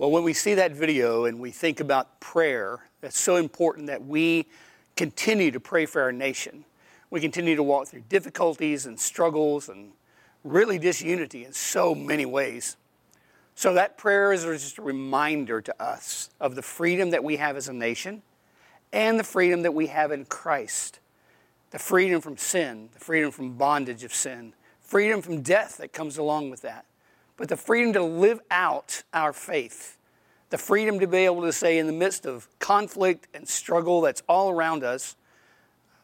[0.00, 4.02] Well, when we see that video and we think about prayer, that's so important that
[4.02, 4.46] we
[4.96, 6.64] continue to pray for our nation.
[7.10, 9.90] We continue to walk through difficulties and struggles and
[10.42, 12.78] really disunity in so many ways.
[13.54, 17.58] So, that prayer is just a reminder to us of the freedom that we have
[17.58, 18.22] as a nation
[18.94, 20.98] and the freedom that we have in Christ.
[21.72, 26.16] The freedom from sin, the freedom from bondage of sin, freedom from death that comes
[26.16, 26.86] along with that,
[27.40, 29.96] but the freedom to live out our faith,
[30.50, 34.22] the freedom to be able to say, in the midst of conflict and struggle that's
[34.28, 35.16] all around us,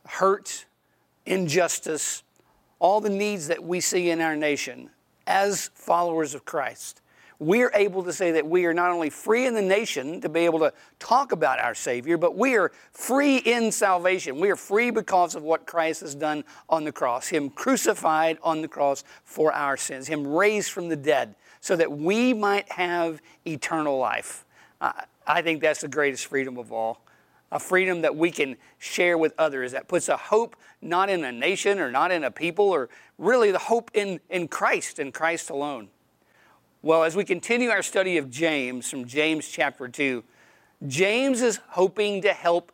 [0.07, 0.65] hurt,
[1.27, 2.23] injustice,
[2.79, 4.89] all the needs that we see in our nation
[5.27, 7.03] as followers of Christ,
[7.39, 10.41] we're able to say that we are not only free in the nation to be
[10.41, 14.41] able to talk about our Savior, but we are free in salvation.
[14.41, 18.63] We are free because of what Christ has done on the cross, Him crucified on
[18.63, 23.21] the cross for our sins, Him raised from the dead, so that we might have
[23.47, 24.45] eternal life.
[24.81, 27.01] I think that's the greatest freedom of all.
[27.53, 31.33] A freedom that we can share with others that puts a hope not in a
[31.33, 35.51] nation or not in a people, or really the hope in, in Christ and Christ
[35.51, 35.89] alone.
[36.87, 40.23] Well, as we continue our study of James from James chapter 2,
[40.87, 42.71] James is hoping to help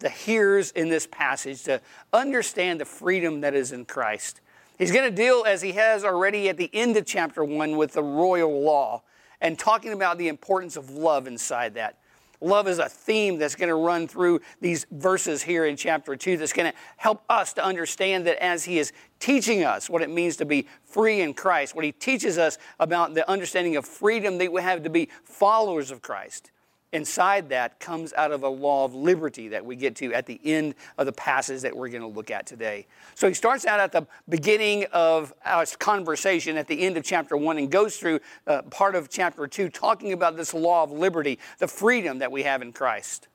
[0.00, 1.80] the hearers in this passage to
[2.12, 4.42] understand the freedom that is in Christ.
[4.76, 7.94] He's going to deal, as he has already at the end of chapter 1, with
[7.94, 9.04] the royal law
[9.40, 11.96] and talking about the importance of love inside that.
[12.40, 16.36] Love is a theme that's going to run through these verses here in chapter 2
[16.36, 20.10] that's going to help us to understand that as he is teaching us what it
[20.10, 24.38] means to be free in Christ, what he teaches us about the understanding of freedom
[24.38, 26.50] that we have to be followers of Christ
[26.92, 30.40] inside that comes out of a law of liberty that we get to at the
[30.44, 32.86] end of the passage that we're going to look at today.
[33.14, 37.36] So he starts out at the beginning of our conversation at the end of chapter
[37.36, 41.38] 1 and goes through uh, part of chapter 2 talking about this law of liberty,
[41.58, 43.28] the freedom that we have in Christ.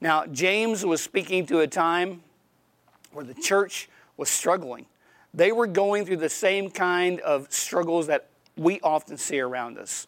[0.00, 2.22] Now, James was speaking to a time
[3.12, 4.86] where the church was struggling.
[5.34, 10.06] They were going through the same kind of struggles that we often see around us.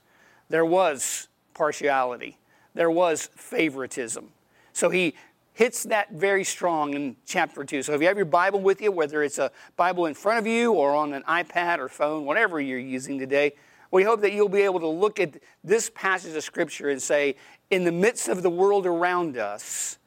[0.48, 2.36] There was partiality
[2.80, 4.30] there was favoritism.
[4.72, 5.12] So he
[5.52, 7.82] hits that very strong in chapter 2.
[7.82, 10.46] So if you have your Bible with you, whether it's a Bible in front of
[10.46, 13.52] you or on an iPad or phone, whatever you're using today,
[13.90, 17.36] we hope that you'll be able to look at this passage of Scripture and say,
[17.68, 19.98] in the midst of the world around us,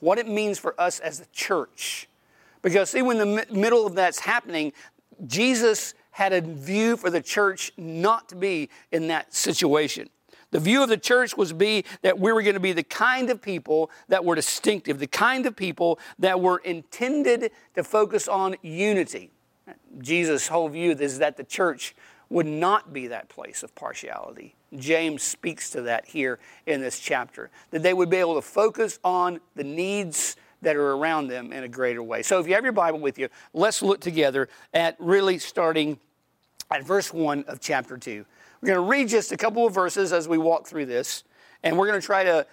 [0.00, 2.08] what it means for us as a church.
[2.62, 4.72] Because, see, when the middle of that's happening,
[5.26, 10.08] Jesus had a view for the church not to be in that situation.
[10.52, 13.30] The view of the church was be that we were going to be the kind
[13.30, 18.54] of people that were distinctive, the kind of people that were intended to focus on
[18.62, 19.30] unity.
[19.98, 21.94] Jesus' whole view is that the church
[22.28, 24.54] would not be that place of partiality.
[24.76, 28.98] James speaks to that here in this chapter, that they would be able to focus
[29.04, 32.22] on the needs that are around them in a greater way.
[32.22, 35.98] So if you have your Bible with you, let's look together at really starting
[36.70, 38.24] at verse 1 of chapter 2.
[38.62, 41.24] We're going to read just a couple of verses as we walk through this,
[41.64, 42.46] and we're going to try to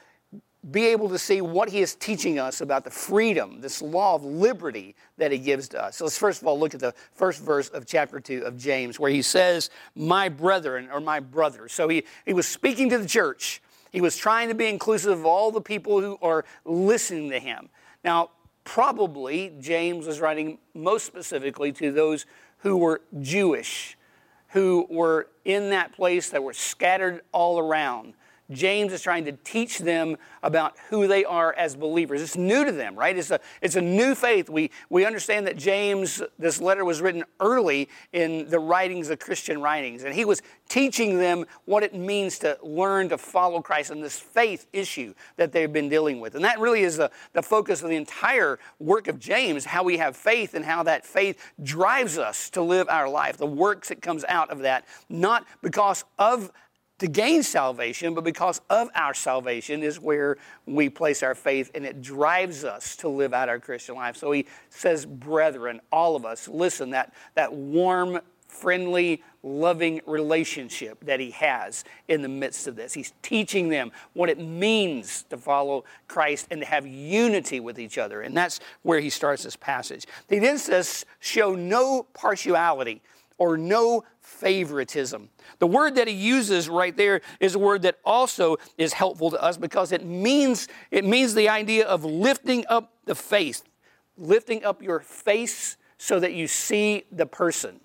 [0.72, 4.26] be able to see what he is teaching us about the freedom, this law of
[4.26, 5.98] liberty that he gives to us.
[5.98, 9.00] So let's first of all look at the first verse of chapter 2 of James,
[9.00, 11.74] where he says, My brethren or my brothers.
[11.74, 13.62] So he, he was speaking to the church.
[13.92, 17.70] He was trying to be inclusive of all the people who are listening to him.
[18.04, 18.32] Now,
[18.64, 22.26] probably James was writing most specifically to those
[22.58, 23.96] who were Jewish
[24.50, 28.14] who were in that place that were scattered all around.
[28.52, 32.22] James is trying to teach them about who they are as believers.
[32.22, 33.18] It's new to them, right?
[33.18, 34.50] It's a, it's a new faith.
[34.50, 39.62] We, we understand that James, this letter was written early in the writings of Christian
[39.62, 44.04] writings, and he was teaching them what it means to learn to follow Christ and
[44.04, 46.36] this faith issue that they've been dealing with.
[46.36, 49.98] And that really is the, the focus of the entire work of James how we
[49.98, 54.02] have faith and how that faith drives us to live our life, the works that
[54.02, 56.52] comes out of that, not because of
[57.00, 61.86] to gain salvation, but because of our salvation is where we place our faith and
[61.86, 64.18] it drives us to live out our Christian life.
[64.18, 71.20] So he says, brethren, all of us, listen, that, that warm, friendly, loving relationship that
[71.20, 72.94] he has in the midst of this.
[72.94, 77.98] He's teaching them what it means to follow Christ and to have unity with each
[77.98, 78.22] other.
[78.22, 80.06] And that's where he starts this passage.
[80.28, 83.02] He then says, show no partiality
[83.38, 85.30] or no favoritism.
[85.58, 89.42] The word that he uses right there is a word that also is helpful to
[89.42, 93.64] us because it means it means the idea of lifting up the face,
[94.18, 97.80] lifting up your face so that you see the person.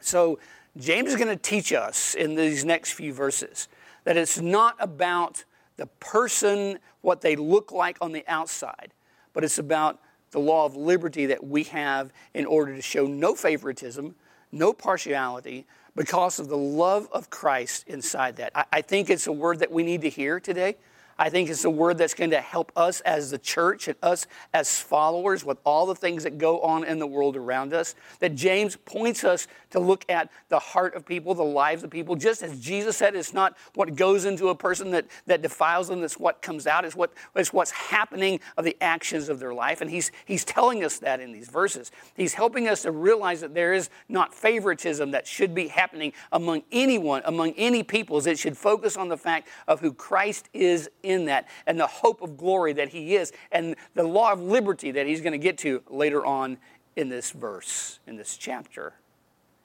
[0.00, 0.38] So
[0.76, 3.68] James is going to teach us in these next few verses
[4.04, 5.44] That it's not about
[5.76, 8.92] the person, what they look like on the outside,
[9.32, 9.98] but it's about
[10.30, 14.14] the law of liberty that we have in order to show no favoritism,
[14.52, 15.66] no partiality,
[15.96, 18.52] because of the love of Christ inside that.
[18.54, 20.76] I, I think it's a word that we need to hear today.
[21.18, 24.26] I think it's a word that's going to help us as the church and us
[24.54, 27.96] as followers with all the things that go on in the world around us.
[28.20, 32.14] That James points us to look at the heart of people, the lives of people.
[32.14, 36.04] Just as Jesus said, it's not what goes into a person that, that defiles them,
[36.04, 39.80] it's what comes out, it's, what, it's what's happening of the actions of their life.
[39.80, 41.90] And he's, he's telling us that in these verses.
[42.16, 46.62] He's helping us to realize that there is not favoritism that should be happening among
[46.70, 48.26] anyone, among any peoples.
[48.26, 50.88] It should focus on the fact of who Christ is
[51.26, 55.06] that and the hope of glory that he is and the law of liberty that
[55.06, 56.58] he's going to get to later on
[56.96, 58.94] in this verse, in this chapter,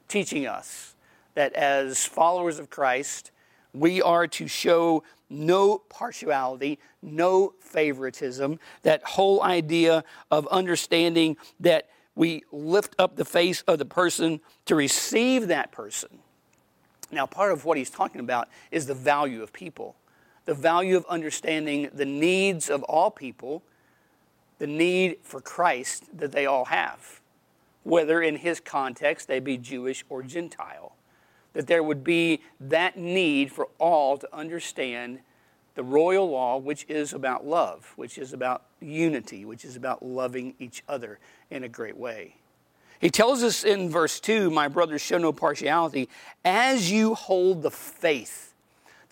[0.07, 0.95] teaching us
[1.35, 3.31] that as followers of Christ,
[3.73, 12.43] we are to show no partiality, no favoritism, that whole idea of understanding that we
[12.51, 16.09] lift up the face of the person to receive that person.
[17.11, 19.95] Now, part of what he's talking about is the value of people
[20.45, 23.63] the value of understanding the needs of all people,
[24.59, 27.21] the need for Christ that they all have,
[27.83, 30.95] whether in his context they be Jewish or Gentile.
[31.53, 35.19] That there would be that need for all to understand
[35.75, 40.55] the royal law, which is about love, which is about unity, which is about loving
[40.59, 42.35] each other in a great way.
[42.99, 46.09] He tells us in verse 2, My brothers, show no partiality,
[46.45, 48.52] as you hold the faith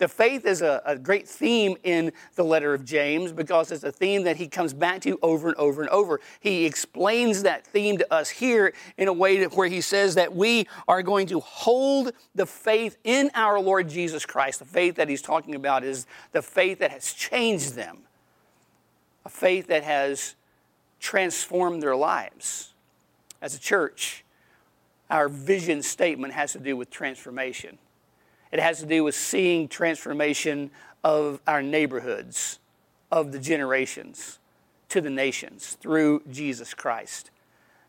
[0.02, 3.92] the faith is a, a, great theme in the letter of James because it's a
[3.92, 6.18] theme that he comes back to over and over and over.
[6.40, 10.66] He explains that theme to us here in a way where he says that we
[10.88, 14.58] are going to hold the faith in our Lord Jesus Christ.
[14.58, 17.98] The faith that he's talking about is the faith that has changed them,
[19.24, 20.34] a faith that has
[20.98, 22.72] transformed their lives.
[23.40, 24.24] As a church,
[25.08, 27.78] our vision statement has to do with transformation.
[28.52, 30.70] It has to do with seeing transformation
[31.02, 32.60] of our neighborhoods,
[33.10, 34.38] of the generations,
[34.90, 37.31] to the nations through Jesus Christ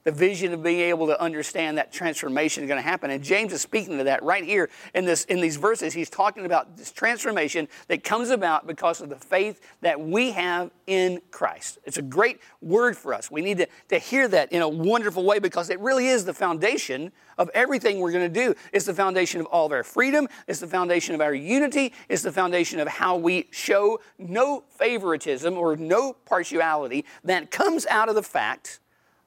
[0.04, 3.12] the vision of being able to understand that transformation is going to happen.
[3.12, 5.94] And James is speaking to that right here in, this, in these verses.
[5.94, 10.72] He's talking about this transformation that comes about because of the faith that we have
[10.88, 11.80] in Christ.
[11.86, 13.32] It's a great word for us.
[13.32, 16.34] We need to, to hear that in a wonderful way because it really is the
[16.34, 18.54] foundation of everything we're going to do.
[18.72, 22.22] It's the foundation of all of our freedom, it's the foundation of our unity, it's
[22.22, 28.16] the foundation of how we show no favoritism or no partiality that comes out of
[28.16, 28.80] the fact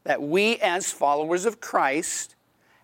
[0.06, 2.36] that we, as followers of Christ,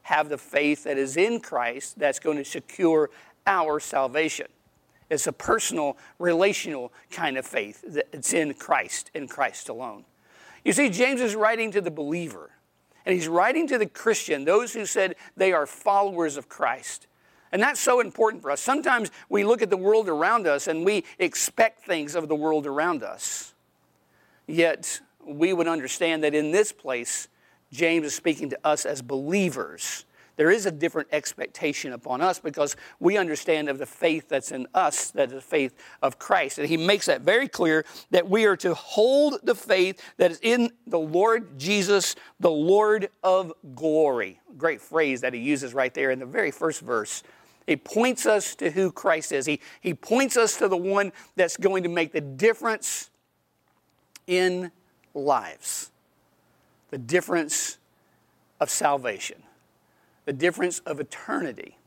[0.02, 3.10] have the faith that is in Christ that's going to secure
[3.46, 4.48] our salvation.
[5.08, 10.04] It's a personal, relational kind of faith that's in Christ, in Christ alone.
[10.64, 12.50] You see, James is writing to the believer,
[13.06, 17.06] and he's writing to the Christian, those who said they are followers of Christ.
[17.52, 18.60] And that's so important for us.
[18.60, 22.66] Sometimes we look at the world around us and we expect things of the world
[22.66, 23.54] around us.
[24.48, 27.28] Yet, we would understand that in this place,
[27.72, 30.04] James is speaking to us as believers.
[30.36, 34.66] There is a different expectation upon us because we understand of the faith that's in
[34.74, 36.58] us, that is the faith of Christ.
[36.58, 40.40] And he makes that very clear that we are to hold the faith that is
[40.42, 44.40] in the Lord Jesus, the Lord of glory.
[44.56, 47.22] Great phrase that he uses right there in the very first verse.
[47.66, 49.46] He points us to who Christ is.
[49.46, 53.10] He, he points us to the one that's going to make the difference
[54.26, 54.72] in
[55.14, 55.90] lives.
[56.90, 57.78] The difference
[58.60, 59.42] of salvation,
[60.24, 61.78] the difference of eternity.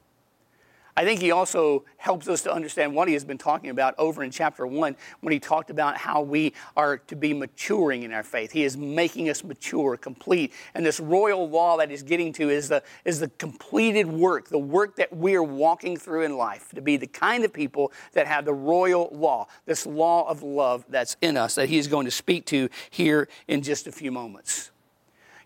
[0.98, 4.24] I think he also helps us to understand what he has been talking about over
[4.24, 8.24] in chapter one when he talked about how we are to be maturing in our
[8.24, 8.54] faith.
[8.54, 10.54] He is making us mature, complete.
[10.74, 14.58] And this royal law that he's getting to is the, is the completed work, the
[14.58, 18.26] work that we are walking through in life to be the kind of people that
[18.26, 22.06] have the royal law, this law of love that's in us that he is going
[22.06, 24.72] to speak to here in just a few moments.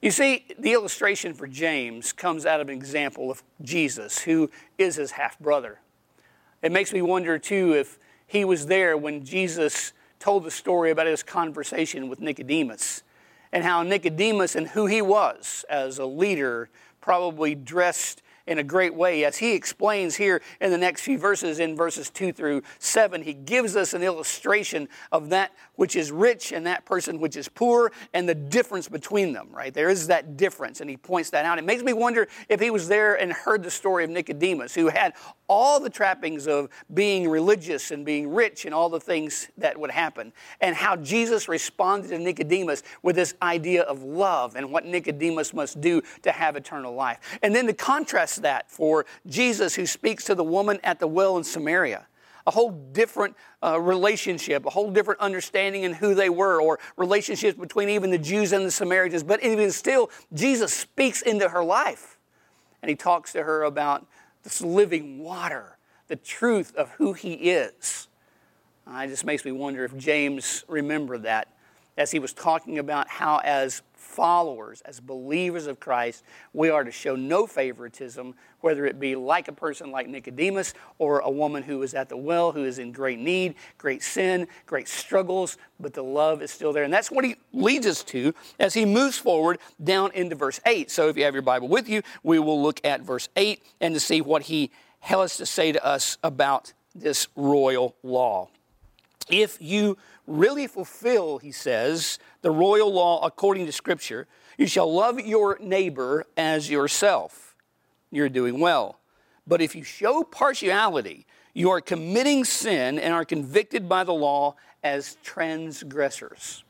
[0.02, 4.96] You see, the illustration for James comes out of an example of Jesus, who is
[4.96, 5.80] his half brother.
[6.62, 11.08] It makes me wonder, too, if he was there when Jesus told the story about
[11.08, 13.04] his conversation with Nicodemus
[13.52, 16.70] and how Nicodemus and who he was as a leader,
[17.02, 19.24] probably dressed in a great way.
[19.24, 23.34] As he explains here in the next few verses, in verses 2 through 7, he
[23.34, 27.92] gives us an illustration of that which is rich and that person which is poor
[28.14, 29.74] and the difference between them, right?
[29.74, 31.60] There is that difference, and he points that out.
[31.60, 34.88] It makes me wonder if he was there and heard the story of Nicodemus, who
[34.88, 35.14] had
[35.48, 39.92] all the trappings of being religious and being rich and all the things that would
[39.92, 45.54] happen, and how Jesus responded to Nicodemus with this idea of love and what Nicodemus
[45.54, 47.20] must do to have eternal life.
[47.44, 51.38] And then to contrast that for Jesus, who speaks to the woman at the well
[51.38, 52.08] in Samaria
[52.50, 57.58] a whole different uh, relationship, a whole different understanding in who they were, or relationships
[57.58, 59.22] between even the Jews and the Samaritans.
[59.22, 62.18] But even still, Jesus speaks into her life.
[62.82, 64.08] And he talks to her about
[64.44, 65.78] this living water,
[66.08, 68.08] the truth of who he is.
[68.88, 71.50] Uh, it just makes me wonder if James remembered that
[71.98, 76.92] as he was talking about how, as followers, as believers of Christ, we are to
[76.92, 81.82] show no favoritism, whether it be like a person like Nicodemus or a woman who
[81.84, 86.04] is at the well, who is in great need, great sin, great struggles, but the
[86.04, 86.84] love is still there.
[86.84, 90.90] And that's what he leads us to as he moves forward down into verse 8.
[90.90, 93.94] So if you have your Bible with you, we will look at verse 8 and
[93.94, 98.50] to see what he has to say to us about this royal law.
[99.30, 105.20] If you really fulfill, he says, the royal law according to Scripture, you shall love
[105.20, 107.56] your neighbor as yourself.
[108.12, 109.00] You're doing well.
[109.48, 114.56] But if you show partiality, you are committing sin and are convicted by the law
[114.84, 116.64] as transgressors.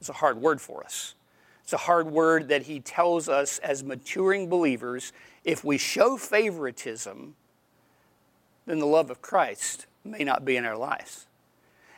[0.00, 1.14] It's a hard word for us.
[1.62, 5.12] It's a hard word that he tells us as maturing believers
[5.44, 7.34] if we show favoritism,
[8.66, 11.26] then the love of Christ may not be in our lives.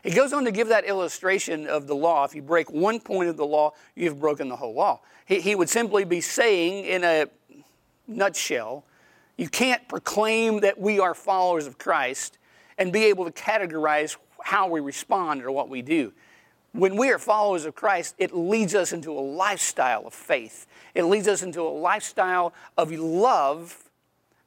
[0.02, 2.24] He goes on to give that illustration of the law.
[2.24, 5.00] If you break one point of the law, you've broken the whole law.
[5.26, 7.26] He, he would simply be saying, in a
[8.06, 8.84] nutshell,
[9.36, 12.38] you can't proclaim that we are followers of Christ
[12.76, 16.12] and be able to categorize how we respond or what we do.
[16.72, 20.66] When we are followers of Christ, it leads us into a lifestyle of faith.
[20.94, 23.84] It leads us into a lifestyle of love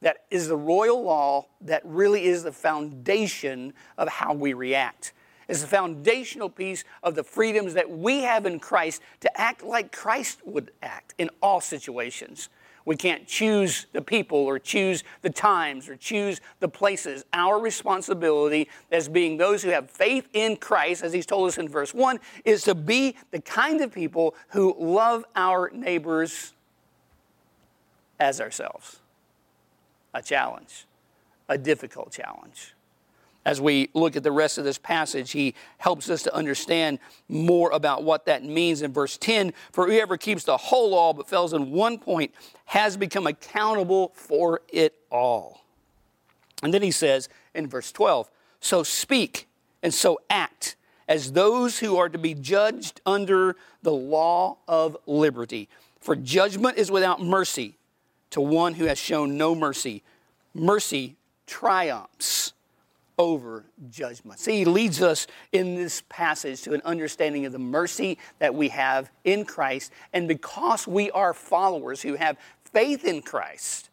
[0.01, 5.13] that is the royal law that really is the foundation of how we react
[5.51, 9.91] is the foundational piece of the freedoms that we have in Christ to act like
[9.91, 12.49] Christ would act in all situations.
[12.85, 17.25] We can't choose the people or choose the times or choose the places.
[17.33, 21.67] Our responsibility as being those who have faith in Christ, as he's told us in
[21.67, 26.53] verse 1, is to be the kind of people who love our neighbors
[28.19, 28.99] as ourselves.
[30.13, 30.85] A challenge,
[31.49, 32.73] a difficult challenge.
[33.43, 37.71] As we look at the rest of this passage, he helps us to understand more
[37.71, 39.53] about what that means in verse 10.
[39.71, 42.33] For whoever keeps the whole law but fails in one point
[42.65, 45.61] has become accountable for it all.
[46.61, 48.29] And then he says in verse 12,
[48.59, 49.47] So speak
[49.81, 50.75] and so act
[51.07, 55.67] as those who are to be judged under the law of liberty.
[55.99, 57.77] For judgment is without mercy
[58.29, 60.03] to one who has shown no mercy.
[60.53, 61.15] Mercy
[61.47, 62.53] triumphs
[63.21, 64.39] over judgment.
[64.39, 68.69] See, he leads us in this passage to an understanding of the mercy that we
[68.69, 69.91] have in Christ.
[70.11, 72.35] And because we are followers who have
[72.73, 73.91] faith in Christ,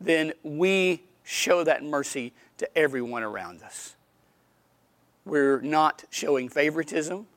[0.00, 3.94] then we show that mercy to everyone around us.
[5.24, 7.28] We're not showing favoritism,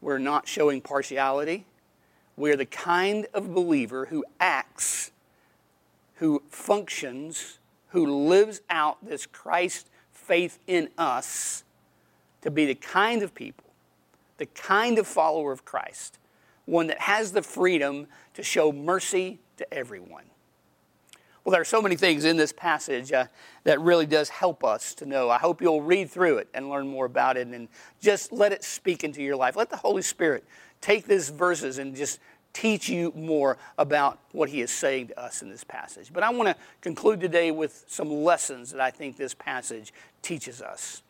[0.00, 1.66] we're not showing partiality.
[2.36, 5.10] We're the kind of believer who acts,
[6.14, 7.58] who functions,
[7.88, 9.89] who lives out this Christ
[10.30, 11.64] faith in us
[12.40, 13.64] to be the kind of people,
[14.38, 16.20] the kind of follower of Christ,
[16.66, 20.22] one that has the freedom to show mercy to everyone.
[21.42, 23.26] Well, there are so many things in this passage uh,
[23.64, 25.28] that really does help us to know.
[25.30, 27.66] I hope you'll read through it and learn more about it and
[28.00, 29.56] just let it speak into your life.
[29.56, 30.44] Let the Holy Spirit
[30.80, 32.20] take these verses and just
[32.52, 36.12] teach you more about what he is saying to us in this passage.
[36.12, 39.92] But I want to conclude today with some lessons that I think this passage
[40.22, 41.02] teaches us.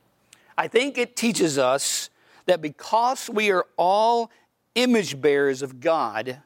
[0.56, 2.10] I think it teaches us
[2.46, 4.30] that because we are all
[4.74, 6.38] image bearers of God,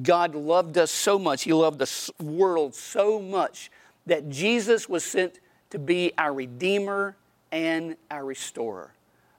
[0.00, 3.70] God loved us so much, He loved the world so much
[4.06, 7.16] that Jesus was sent to be our Redeemer
[7.50, 8.92] and our Restorer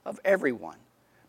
[0.04, 0.76] of everyone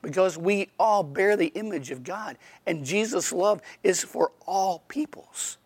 [0.01, 2.37] because we all bear the image of God.
[2.65, 5.57] And Jesus' love is for all peoples.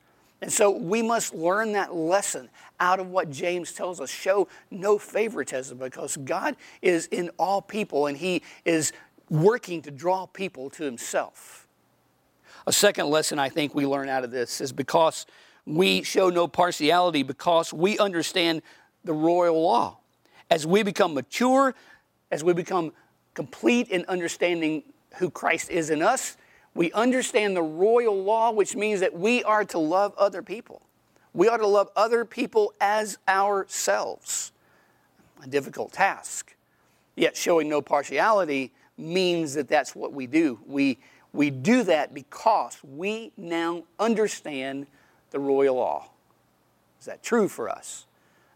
[0.41, 2.49] And so we must learn that lesson
[2.79, 4.09] out of what James tells us.
[4.09, 8.91] Show no favoritism because God is in all people and He is
[9.29, 11.67] working to draw people to Himself.
[12.67, 15.25] A second lesson I think we learn out of this is because
[15.65, 18.61] we show no partiality because we understand
[19.03, 19.97] the royal law.
[20.49, 21.73] As we become mature,
[22.29, 22.91] as we become
[23.35, 24.83] complete in understanding
[25.17, 26.37] who Christ is in us,
[26.73, 30.81] we understand the royal law, which means that we are to love other people.
[31.33, 34.51] We are to love other people as ourselves.
[35.43, 36.55] A difficult task.
[37.15, 40.59] Yet showing no partiality means that that's what we do.
[40.65, 40.97] We,
[41.33, 44.87] we do that because we now understand
[45.31, 46.09] the royal law.
[46.99, 48.05] Is that true for us?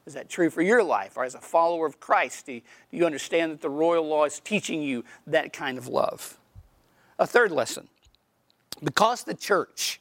[0.06, 1.18] Is that true for your life?
[1.18, 4.26] Or as a follower of Christ, do you, do you understand that the royal law
[4.26, 6.38] is teaching you that kind of love?
[7.20, 7.90] A third lesson
[8.84, 10.00] because the church,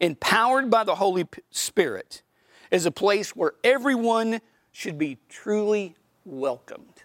[0.00, 2.22] empowered by the Holy Spirit,
[2.70, 4.40] is a place where everyone
[4.72, 6.97] should be truly welcomed.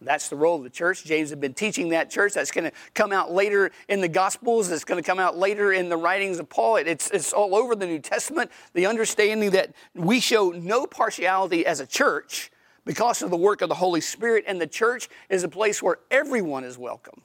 [0.00, 1.04] That's the role of the church.
[1.04, 2.34] James had been teaching that church.
[2.34, 4.70] That's going to come out later in the Gospels.
[4.70, 6.76] It's going to come out later in the writings of Paul.
[6.76, 8.50] It's, it's all over the New Testament.
[8.74, 12.50] The understanding that we show no partiality as a church
[12.84, 15.98] because of the work of the Holy Spirit, and the church is a place where
[16.10, 17.22] everyone is welcome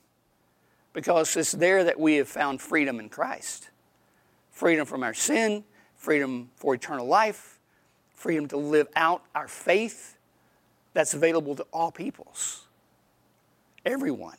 [0.94, 3.70] because it's there that we have found freedom in Christ
[4.50, 5.64] freedom from our sin,
[5.96, 7.60] freedom for eternal life,
[8.14, 10.18] freedom to live out our faith
[10.94, 12.68] that's available to all peoples,
[13.86, 14.38] everyone.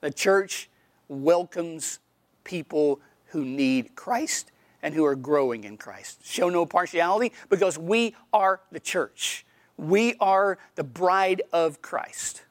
[0.00, 0.68] The church
[1.08, 1.98] welcomes
[2.44, 4.50] people who need Christ
[4.82, 6.24] and who are growing in Christ.
[6.24, 9.46] Show no partiality because we are the church.
[9.76, 12.42] We are the bride of Christ.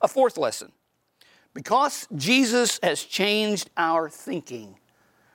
[0.00, 0.72] A fourth lesson
[1.56, 4.76] because Jesus has changed our thinking,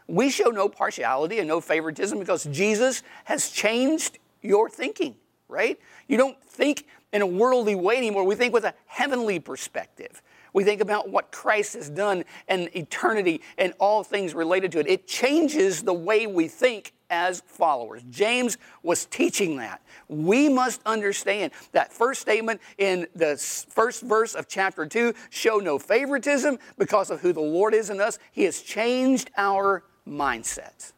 [0.08, 5.16] we show no partiality and no favoritism because Jesus has changed your thinking,
[5.48, 5.80] right?
[6.08, 8.24] You don't think in a worldly way anymore.
[8.24, 10.21] We think with a heavenly perspective.
[10.54, 14.88] We think about what Christ has done and eternity and all things related to it.
[14.88, 18.04] It changes the way we think as followers.
[18.10, 19.82] James was teaching that.
[20.08, 25.78] We must understand that first statement in the first verse of chapter 2 show no
[25.78, 28.17] favoritism because of who the Lord is in us.
[28.32, 30.93] He has changed our mindset.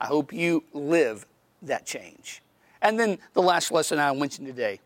[0.00, 1.26] I hope you live
[1.62, 2.42] that change.
[2.80, 4.80] And then the last lesson I mentioned today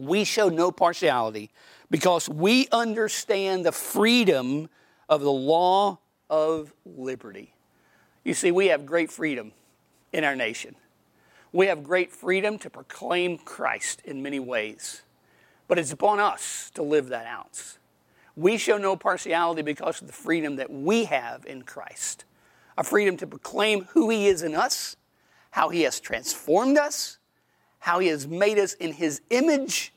[0.00, 1.50] we show no partiality
[1.90, 4.68] because we understand the freedom
[5.08, 5.98] of the law
[6.30, 7.54] of liberty.
[8.24, 9.52] You see, we have great freedom
[10.12, 10.74] in our nation.
[11.52, 15.02] We have great freedom to proclaim Christ in many ways,
[15.68, 17.78] but it's upon us to live that out.
[18.36, 22.24] We show no partiality because of the freedom that we have in Christ
[22.78, 24.96] a freedom to proclaim who He is in us,
[25.50, 27.18] how He has transformed us,
[27.80, 29.92] how He has made us in His image,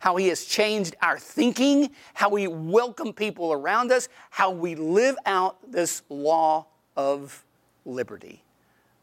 [0.00, 5.16] how He has changed our thinking, how we welcome people around us, how we live
[5.24, 7.44] out this law of
[7.84, 8.42] liberty,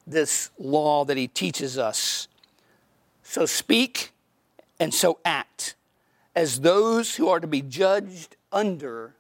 [0.06, 2.28] this law that He teaches us.
[3.24, 4.12] So speak
[4.80, 5.76] and so act
[6.36, 9.16] as those who are to be judged under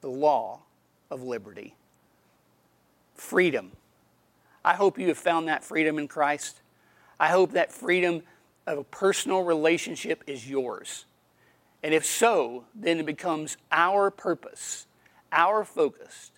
[0.00, 0.60] the law
[1.10, 1.74] of liberty.
[3.14, 3.72] Freedom.
[4.64, 6.60] I hope you have found that freedom in Christ.
[7.20, 8.22] I hope that freedom
[8.66, 11.06] of a personal relationship is yours.
[11.82, 14.86] And if so, then it becomes our purpose,
[15.30, 16.32] our focus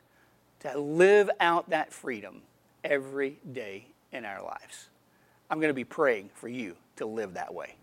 [0.60, 2.42] to live out that freedom
[2.82, 4.88] every day in our lives.
[5.48, 7.76] I'm going to be praying for you to live that way.